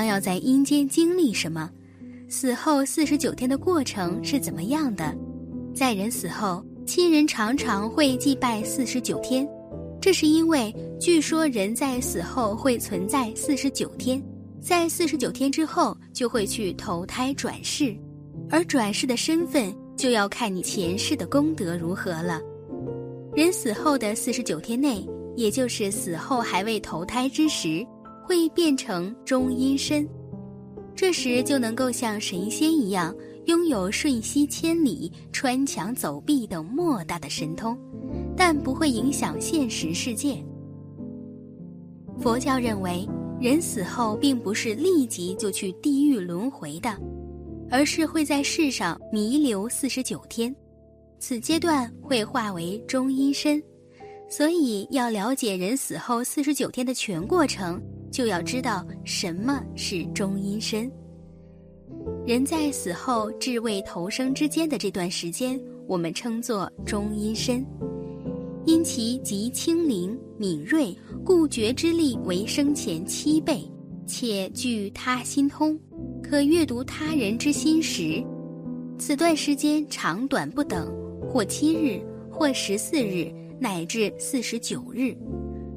[0.00, 1.68] 将要在阴间经历什么，
[2.26, 5.14] 死后四十九天的过程是怎么样的。
[5.74, 9.46] 在人死后，亲人常常会祭拜四十九天，
[10.00, 14.22] 这是因为据说人在死后会存在四十九天，
[14.58, 17.94] 在四十九天之后就会去投胎转世，
[18.48, 22.40] 而转世的身份就要看你前世的功德如何了。
[23.36, 27.86] 人死后的四十九天内，也就是死后还未投胎之时，
[28.30, 30.08] 会变成中阴身，
[30.94, 33.12] 这时就能够像神仙一样。
[33.46, 37.76] 拥有瞬息千里、穿墙走壁等莫大的神通，
[38.36, 40.36] 但不会影响现实世界。
[42.20, 43.04] 佛教认为，
[43.40, 46.96] 人死后并不是立即就去地狱轮回的，
[47.68, 50.54] 而是会在世上弥留四十九天，
[51.18, 53.60] 此阶段会化为中阴身。
[54.28, 60.90] 所以，要了解人死后四十九天的全过程，就要知道什么是中阴身。
[62.26, 67.64] 人在死后至未投生之间的这段时间，我们称作中阴身，
[68.64, 73.62] 因其极轻灵敏锐，故觉之力为生前七倍，
[74.06, 75.78] 且具他心通，
[76.22, 78.24] 可阅读他人之心识。
[78.98, 80.92] 此段时间长短不等，
[81.30, 82.00] 或七日，
[82.30, 85.16] 或十四日，乃至四十九日。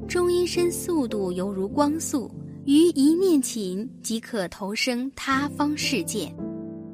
[0.06, 2.30] 中阴身速度犹如光速，
[2.64, 6.32] 于一念顷即可投生他方世界。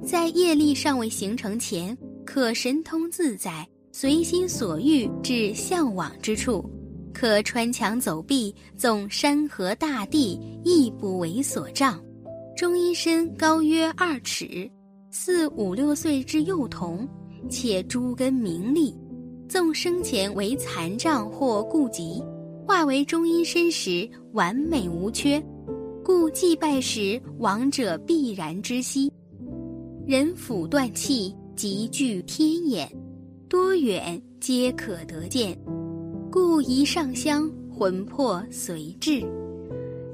[0.04, 6.64] 在业力尚未形成前，可神通自在，随心所欲至向往之处，
[7.12, 12.00] 可穿墙走壁，纵山河大地，亦不为所障。
[12.56, 14.70] 中医身高约二尺，
[15.10, 17.06] 似五六岁之幼童，
[17.50, 18.96] 且诸根明利，
[19.48, 22.22] 纵生前为残障或痼疾，
[22.70, 25.44] 化为中医身时完美无缺，
[26.04, 29.12] 故祭拜时亡者必然知悉。
[30.06, 32.88] 人腑断气，即具天眼，
[33.48, 35.58] 多远皆可得见，
[36.30, 39.20] 故一上香，魂魄随至。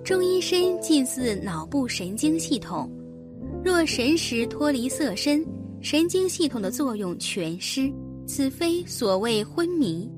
[0.03, 2.91] 中医身近似脑部神经系统，
[3.62, 5.45] 若神识脱离色身，
[5.83, 7.93] 神经系统的作用全失，
[8.27, 10.11] 此非所谓昏迷。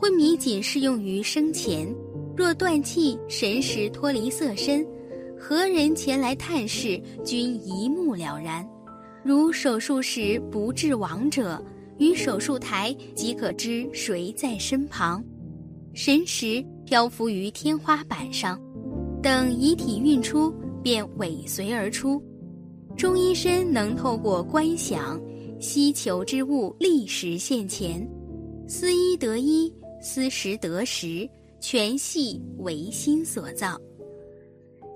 [0.00, 1.86] 昏迷仅适用于生前，
[2.34, 4.82] 若断气，神识脱离色身，
[5.38, 8.66] 何人前来探视，均一目了然。
[9.22, 11.62] 如手术时不治亡者，
[11.98, 15.22] 于手术台即可知谁在身旁。
[15.92, 18.58] 神识漂浮于天花板上，
[19.22, 20.50] 等遗体运出，
[20.82, 22.22] 便尾随而出。
[22.96, 25.20] 中医身能透过观想，
[25.60, 28.08] 希求之物立时现前，
[28.66, 31.28] 思一得一，思时得时，
[31.60, 33.80] 全系唯心所造。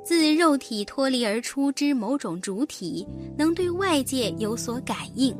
[0.04, 3.06] 自肉体脱离而出之某种主体，
[3.38, 5.34] 能对外界有所感应，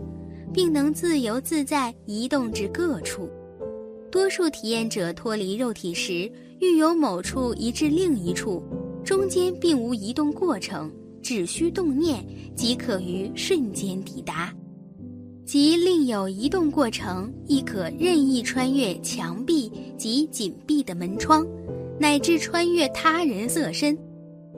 [0.53, 3.29] 并能自由自在移动至各处。
[4.11, 8.63] 多数体验者脱离肉体时，欲由某处移至另一处，
[9.05, 12.25] 中间并无移动过程，只需动念
[12.57, 14.51] 即可于瞬间抵达；
[15.45, 21.47] 即另有移动过程，亦可任意穿越墙壁及紧闭的门窗，
[22.01, 23.97] 乃至穿越他人色身。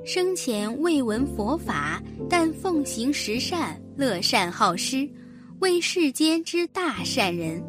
[0.04, 5.08] 生前未闻佛法，但奉行十善，乐善好施，
[5.58, 7.60] 为世间之大善人。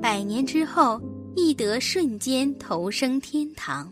[0.00, 1.00] 百年之后，
[1.34, 3.90] 亦得瞬间投生天堂。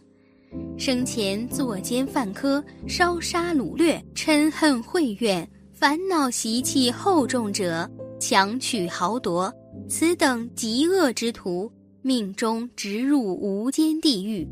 [0.77, 9.53] 生前作奸犯科，烧杀掳掠，嗔恨恚怨，烦恼习气厚重者，强取豪夺，
[9.89, 11.71] 此等极恶之徒，
[12.03, 14.47] 命中直入无间地狱。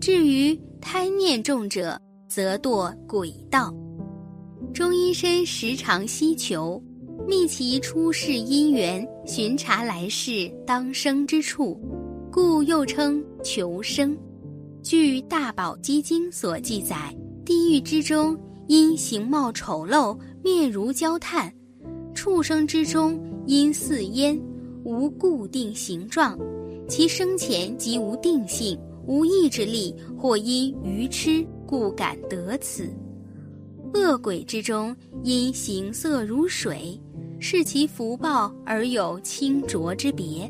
[0.00, 3.74] 至于贪念重者，则堕鬼道，
[4.72, 6.82] 中医身时常希求，
[7.28, 11.80] 觅其出世因缘，巡查来世当生之处，
[12.32, 14.16] 故又称求生。
[14.82, 17.14] 据《大宝积经》所记载，
[17.44, 21.48] 地狱之中因形貌丑陋，面如焦炭；
[22.22, 24.40] 畜生之中因似烟，
[24.84, 26.38] 无固定形状，
[26.88, 28.78] 其生前即无定性，
[29.08, 31.44] 无意志力，或因愚痴。
[31.66, 32.88] 故感得此，
[33.92, 36.96] 恶鬼之中因形色如水，
[37.40, 40.48] 视其福报而有清浊之别；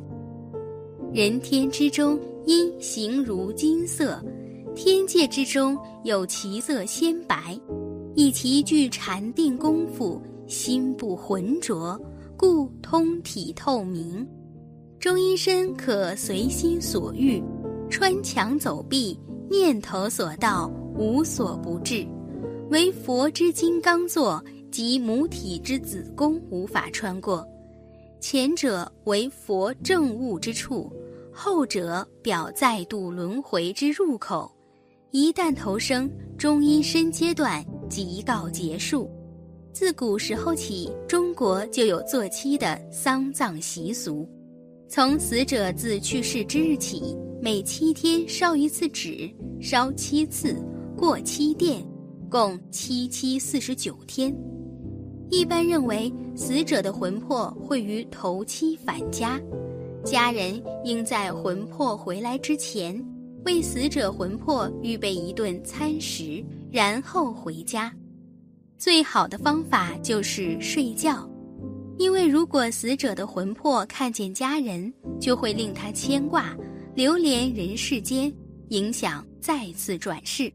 [1.11, 4.23] 人天之中因形如金色，
[4.75, 5.75] 天界之中
[6.05, 7.59] 有其色鲜白，
[8.15, 10.21] 以其具禅定功夫，
[10.53, 11.99] 心不浑浊，
[12.37, 14.29] 故通体透明。
[15.01, 17.43] 中阴身可随心所欲，
[17.89, 19.19] 穿墙走壁，
[19.49, 20.71] 念头所到。
[20.95, 22.07] 无所不至，
[22.69, 27.49] 为佛之金刚座及母体之子宫无法穿过。
[28.21, 30.93] 前者为佛正悟之处，
[31.33, 34.53] 后者表再度轮回之入口。
[35.13, 39.11] 一旦投生，中阴身阶段即告结束。
[39.73, 44.29] 自古时候起，中国就有做七的丧葬习俗。
[44.87, 49.31] 从死者自去世之日起，每七天烧一次纸，
[49.63, 50.55] 烧七次，
[50.95, 51.83] 过七殿，
[52.29, 54.37] 共七七四十九天。
[55.31, 59.41] 一般认为，死者的魂魄会于头七返家，
[60.05, 63.03] 家人应在魂魄回来之前，
[63.47, 67.91] 为死者魂魄预备一顿餐食，然后回家。
[68.83, 71.25] 最好的方法就是睡觉，
[71.99, 76.53] 因为如果死者的魂魄看见家人，就会令他牵挂，
[76.93, 78.35] 流连人世间，
[78.71, 80.53] 影响再次转世。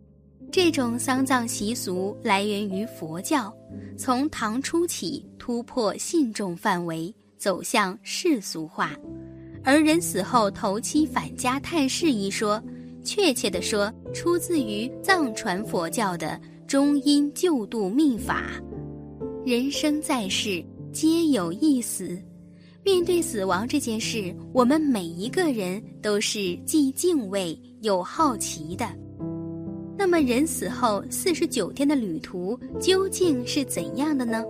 [0.51, 3.49] 这种丧葬习俗来源于佛教，
[3.97, 8.91] 从唐初起突破信众范围，走向世俗化。
[9.63, 12.61] 而人死后头七返家探视一说，
[13.05, 18.43] 确切地说，出自于藏传佛教的中阴救度秘法。
[19.45, 20.61] 人生在世，
[20.91, 22.21] 皆有一死。
[22.83, 28.85] 面对死亡这件事，我们每一个人都是既敬畏又好奇的。
[29.97, 34.43] 那么人死后四十九天的旅途究竟是怎样的呢？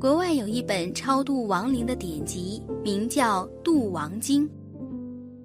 [0.00, 4.48] 国外有一本超度亡灵的典籍，名叫《度亡经》，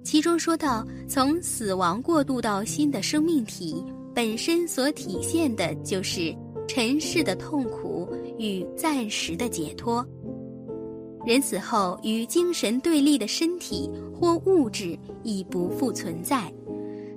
[0.02, 3.84] 其中说到，从死亡过渡到新的生命体
[4.14, 6.34] 本身所体现的就是
[6.68, 8.08] 尘世的痛苦
[8.38, 10.06] 与暂时的解脱。
[11.26, 16.52] 人死后与精神对立的身体或物质已不复存在。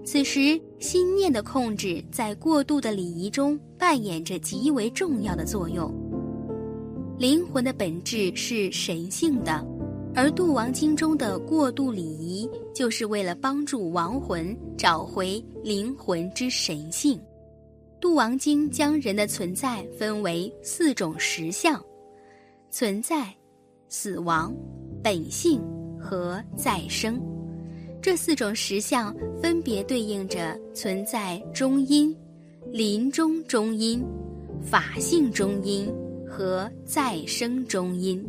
[0.03, 5.93] 此时，心念的控制在过度的礼仪中扮演着极为重要的作用。
[7.17, 9.65] 灵魂的本质是神性的，
[10.17, 17.21] 而度亡经中的过渡礼仪，就是为了帮助亡魂找回灵魂之神性。
[18.01, 21.79] 度亡经将人的存在分为四种实相：
[22.71, 23.31] 存在、
[23.89, 24.51] 死亡、
[25.03, 25.61] 本性
[25.99, 27.21] 和再生。
[28.01, 32.17] 这四种实相分别对应着存在中阴、
[32.71, 34.03] 临终中阴、
[34.63, 35.87] 法性中阴
[36.27, 38.27] 和再生中阴，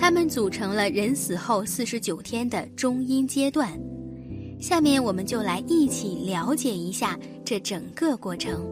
[0.00, 3.78] 它们组成了人死后四十九天的中阴阶段。
[4.60, 8.64] 下面我们就来一起了解一下这整个过程。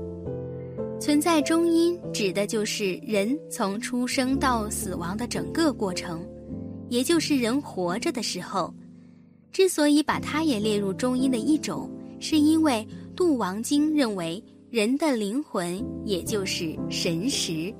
[1.01, 6.25] 存在中阴指的就是人从出生到死亡的整个过程，
[6.89, 8.73] 也就是人活着的时候。
[9.53, 11.91] 之所以把它也列入中阴的一种，
[12.21, 17.75] 是因为《度亡经》认为人的灵魂也就是神识，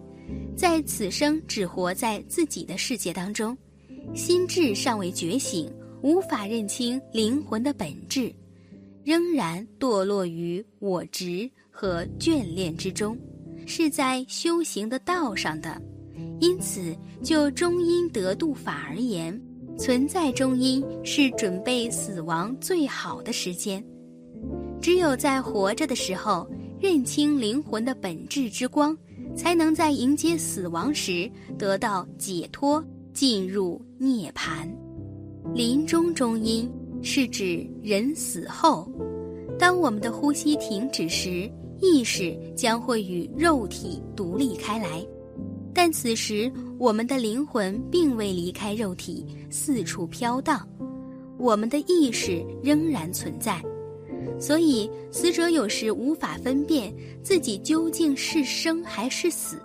[0.57, 3.57] 在此生只活在自己的世界当中，
[4.15, 5.71] 心智尚未觉醒，
[6.03, 8.33] 无法认清灵魂的本质，
[9.05, 13.19] 仍然堕落于我执和眷恋之中，
[13.67, 15.81] 是在修行的道上的。
[16.41, 19.39] 因此，就中阴得度法而言。
[19.79, 23.85] 存在中阴是准备死亡最好的时间，
[24.81, 26.49] 只有在活着的时候
[26.81, 28.97] 认清灵魂的本质之光，
[29.37, 34.67] 才能在迎接死亡时得到解脱，进入涅槃。
[35.55, 36.69] 临终中阴
[37.03, 38.91] 是指人死后，
[39.59, 41.49] 当我们的呼吸停止时，
[41.81, 45.07] 意识将会与肉体独立开来。
[45.73, 50.67] 但此时，我们的灵魂并未离开肉体，四处飘荡，
[51.39, 53.63] 我们的意识仍然存在，
[54.39, 59.59] 所以死者有时无法分辨自己究竟是生还是死。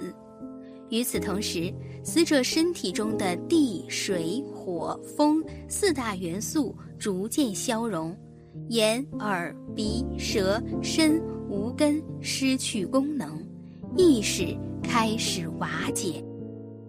[0.89, 8.15] 与此同时，死者身体中的地、水、火、风四大元素逐渐消融，
[8.69, 13.39] 眼、耳、鼻、舌、身无根，失去功能，
[13.95, 14.57] 意识。
[14.83, 16.21] 开始瓦解，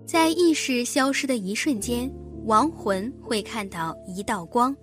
[0.04, 2.10] 在意识消失的一瞬间，
[2.46, 4.74] 亡魂会看到一道光，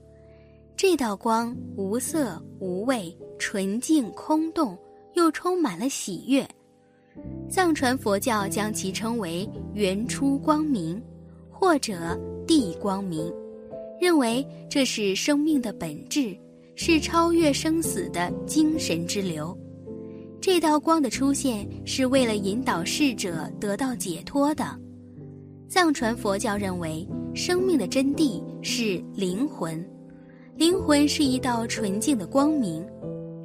[0.81, 4.77] 这道光无色无味，纯净空洞，
[5.13, 6.47] 又充满了喜悦。
[7.49, 11.03] 藏传佛教将其称为原初光明，
[11.51, 12.17] 或者
[12.47, 13.29] 地光明，
[13.99, 16.33] 认为这是生命的本质，
[16.77, 19.53] 是超越生死的精神之流。
[20.39, 24.63] 这道光的出现是为了引导逝者得到解脱的。
[25.67, 27.05] 藏传佛教认为，
[27.35, 29.85] 生命的真谛是灵魂，
[30.59, 32.85] 灵魂是一道纯净的光明。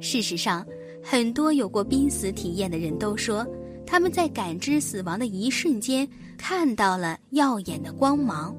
[0.01, 0.67] 事实上，
[1.01, 3.47] 很多有过濒死体验的人都说，
[3.85, 6.05] 他们在感知死亡的一瞬间
[6.37, 8.53] 看到了耀眼的光芒，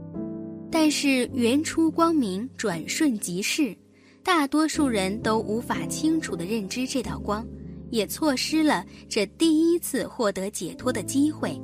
[0.71, 3.77] 但是原初光明转瞬即逝，
[4.23, 7.47] 大多数人都无法清楚地认知这道光，
[7.91, 11.61] 也错失了这第一次获得解脱的机会。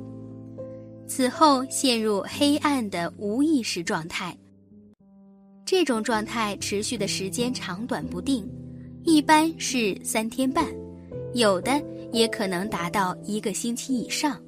[1.07, 4.37] 此后陷入黑暗的无意识状态。
[5.65, 8.47] 这种状态持续的时间长短不定。
[9.05, 10.65] 一般是三天半，
[11.33, 14.39] 有的也可能达到一个星期以上。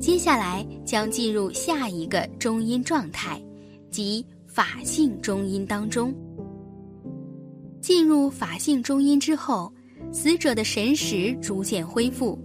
[0.00, 3.40] 接下来将进入下一个中阴状态，
[3.90, 6.14] 即法性中阴当中。
[7.80, 9.72] 进入法性中阴之后，
[10.12, 12.38] 死者的神识逐渐恢复，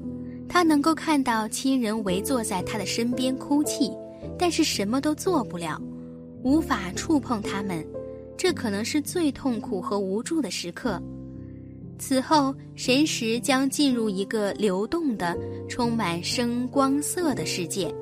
[0.47, 3.91] 他能够看到亲人围坐在他的身边哭泣，
[4.37, 5.81] 但是什么都做不了，
[6.43, 7.85] 无法触碰他们，
[8.37, 11.01] 这可能是最痛苦和无助的时刻。
[11.97, 15.37] 此后，神识将进入一个流动的、
[15.69, 17.93] 充满声光色的世界，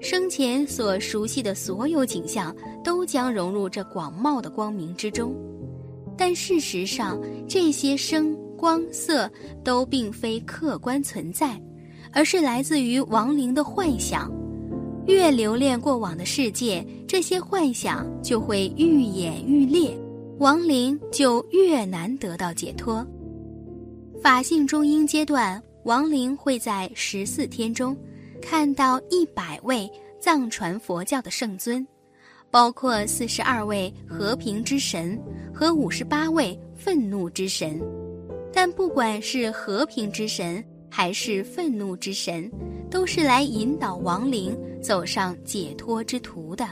[0.00, 2.54] 生前所熟悉的所有景象
[2.84, 5.34] 都将融入这广袤的光明之中。
[6.16, 9.28] 但事实上，这些声光色
[9.64, 11.60] 都并非客观存在，
[12.12, 14.30] 而是来自于亡灵的幻想。
[15.06, 19.96] 越留恋过往的世界，这些幻想就会愈演愈烈，
[20.38, 23.06] 亡灵就越难得到解脱。
[24.20, 27.96] 法性中阴阶段，亡灵会在十四天中
[28.42, 31.86] 看到一百位藏传佛教的圣尊，
[32.50, 35.16] 包括四十二位和平之神
[35.54, 37.80] 和五十八位愤怒之神。
[38.52, 42.50] 但不管是和平之神还是愤怒之神，
[42.90, 46.68] 都是来引导亡灵走上解脱之途的。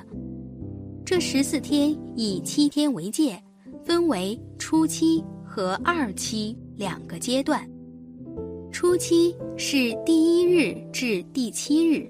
[1.04, 3.40] 这十四天以七天为界，
[3.84, 6.56] 分为初期和二期。
[6.76, 7.64] 两个阶段，
[8.72, 12.04] 初期是第一日至第七日，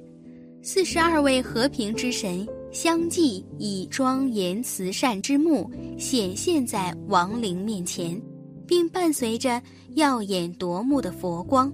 [0.63, 8.19] 四十二位和平之神相继以庄严慈善之目显现在亡灵面前，
[8.67, 9.61] 并伴随着
[9.95, 11.73] 耀眼夺目的佛光。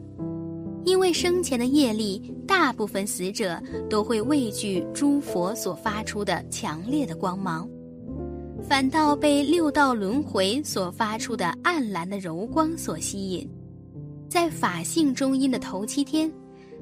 [0.85, 7.69] 因为生前的业力，大部分死者都会畏惧诸佛所发出的强烈的光芒。
[8.69, 13.49] 反倒被六道轮回所发出的暗蓝的柔光所吸引，
[14.29, 16.33] 在法性中阴的头七天，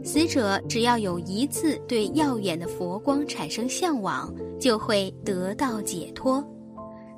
[0.04, 6.44] 死者只要有一次对耀眼的佛光产生向往，就会得到解脱。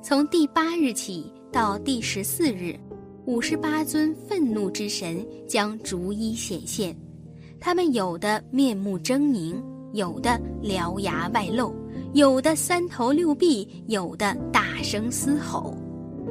[0.02, 2.78] 从第八日起到第十四日，
[3.26, 6.97] 五十八尊愤怒之神将逐一显现，
[7.59, 9.61] 他们有的面目狰狞，
[9.92, 11.75] 有的獠牙外露。
[12.12, 15.76] 有的三头六臂，有的大声嘶吼，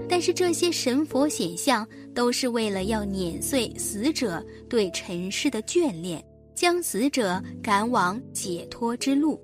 [0.09, 6.21] 但是这些神佛显象都是为了要碾碎死者对尘世的眷恋，
[6.53, 9.39] 将死者赶往解脱之路。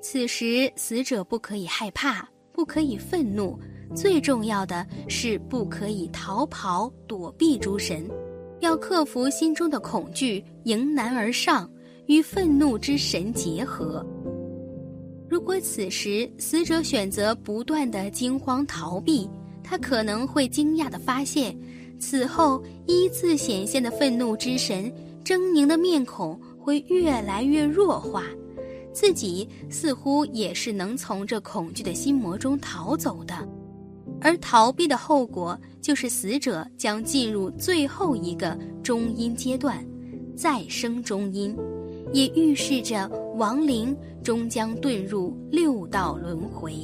[0.00, 3.58] 此时，死者不可以害怕，不可以愤怒，
[3.94, 8.08] 最重要的是不可以逃跑躲避诸神，
[8.60, 11.68] 要克服心中的恐惧，迎难而上，
[12.06, 14.04] 与愤怒之神结合。
[15.28, 19.28] 如果此时死者选择不断的惊慌逃避，
[19.62, 21.56] 他可能会惊讶地发现，
[21.98, 24.92] 此后依次显现的愤怒之神
[25.24, 28.24] 狰狞的面孔会越来越弱化，
[28.92, 33.48] 自己似乎也是能从这恐惧的心魔中逃走的，
[34.20, 39.84] 而逃避的后果就是死者将进入最后一个中阴阶段，
[40.36, 41.56] 再生中阴，
[42.12, 43.96] 也预示着亡灵。
[44.22, 46.74] 终将遁入六道轮回。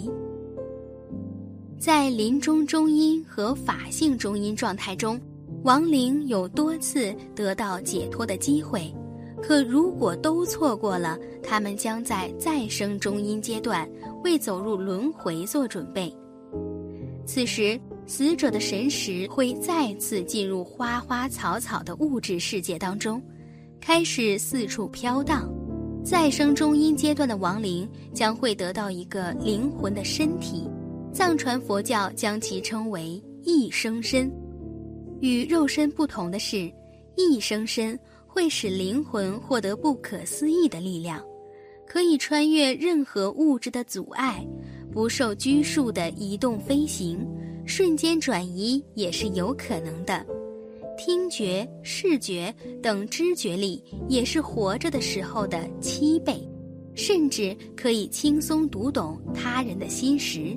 [1.79, 5.21] 在临终中阴和法性中阴状态中，
[5.63, 8.91] 亡灵有多次得到解脱的机会，
[9.43, 13.87] 可如果都错过了，他们将在再生中阴阶段
[14.25, 16.11] 为走入轮回做准备。
[17.27, 23.21] 此时，死者的神识会再次进入花花草草的物质世界当中，
[23.81, 25.53] 开始四处飘荡。
[26.05, 30.71] 再生中阴阶段的亡灵将会得到一个灵魂的身体，
[31.13, 34.31] 藏传佛教将其称为一生身。
[35.21, 36.73] 与肉身不同的是，
[37.17, 41.21] 一生身会使灵魂获得不可思议的力量，
[41.89, 44.47] 可以穿越任何物质的阻碍，
[44.93, 47.19] 不受拘束的移动飞行，
[47.67, 50.25] 瞬间转移也是有可能的。
[50.99, 56.41] 听觉、视觉等知觉力也是活着的时候的七倍，
[56.95, 60.57] 甚至可以轻松读懂他人的心识。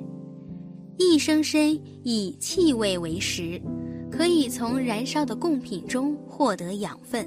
[0.96, 3.60] 一生身以气味为食，
[4.10, 7.26] 可以从燃烧的贡品中获得养分。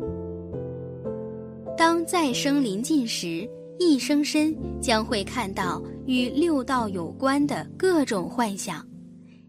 [1.77, 3.47] 当再生临近时，
[3.79, 8.85] 一生身将会看到与六道有关的各种幻想，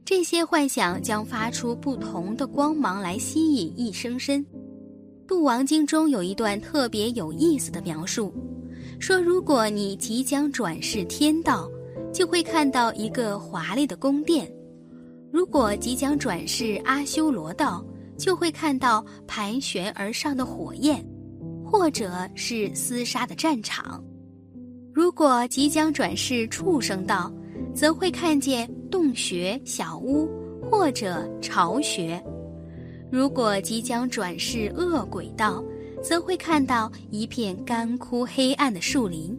[0.05, 4.45] 这些幻想将发出不同的光芒来吸引一生身。
[5.27, 8.33] 《度王经》中有一段特别有意思的描述，
[8.99, 11.69] 说如果你即将转世天道，
[12.13, 14.47] 就会看到一个华丽的宫殿；
[15.33, 17.85] 如果即将转世阿修罗道，
[18.19, 21.05] 就会看到盘旋而上的火焰，
[21.65, 24.03] 或者是厮杀的战场。
[24.95, 27.29] 如果即将转世畜生道，
[27.75, 30.31] 则会看见洞穴、小屋
[30.71, 32.17] 或者巢穴；
[33.11, 35.61] 如果即将转世恶鬼道，
[36.01, 39.37] 则会看到一片干枯黑暗的树林；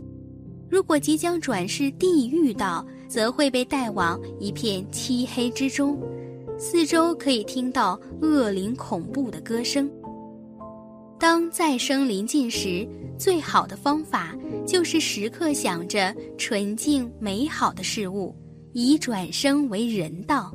[0.70, 5.98] 如果即将转世地狱道，则会被带往一片漆黑之中，
[6.58, 9.90] 四周可以听到恶灵恐怖的歌声。
[11.18, 12.86] 当再生临近时，
[13.18, 14.36] 最好的方法
[14.66, 18.36] 就是时刻想着纯净美好的事物，
[18.74, 20.54] 以转生为人道。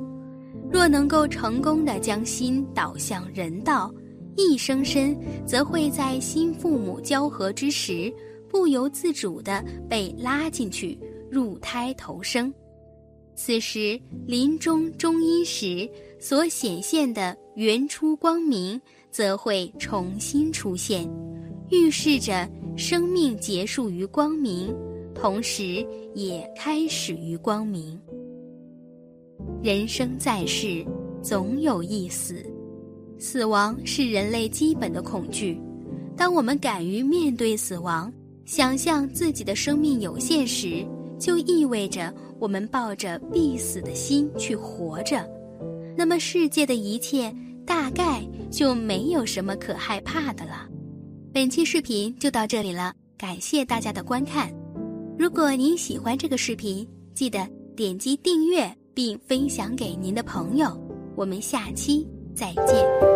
[0.71, 3.93] 若能够成功的将心导向人道，
[4.35, 8.13] 一生身则会在新父母交合之时，
[8.49, 10.97] 不由自主地被拉进去
[11.29, 12.53] 入胎投生。
[13.35, 15.89] 此时临终终阴时
[16.19, 18.79] 所显现的原初光明。
[19.13, 21.05] 则会重新出现，
[21.71, 24.75] 预示着生命结束于光明，
[25.15, 27.99] 同时也开始于光明。
[29.63, 30.85] 人生在世，
[31.21, 32.45] 总有一死，
[33.17, 35.59] 死亡是人类基本的恐惧。
[36.15, 38.11] 当我们敢于面对死亡，
[38.45, 40.85] 想象自己的生命有限时，
[41.17, 45.25] 就意味着我们抱着必死的心去活着。
[45.97, 47.33] 那么，世界的一切。
[47.63, 50.67] 大概就没有什么可害怕的了。
[51.33, 54.51] 本期视频就到这里了，感谢大家的观看。
[55.17, 60.77] 如果您喜欢这个视频，记得点击订阅并分享给您的朋友。
[61.15, 63.10] 我们下期再见。